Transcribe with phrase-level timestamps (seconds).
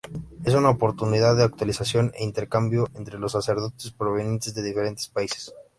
[0.43, 5.53] Es una oportunidad de actualización e intercambio entre los sacerdotes provenientes de diferentes países.